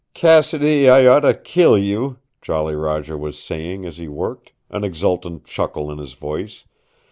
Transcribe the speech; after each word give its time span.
"Cassidy, 0.15 0.89
I 0.89 1.05
oughta 1.05 1.35
kill 1.35 1.77
you," 1.77 2.17
Jolly 2.41 2.73
Roger 2.73 3.15
was 3.15 3.37
saying 3.37 3.85
as 3.85 3.97
he 3.97 4.07
worked, 4.07 4.51
an 4.71 4.83
exultant 4.83 5.45
chuckle 5.45 5.91
in 5.91 5.99
his 5.99 6.13
voice. 6.13 6.65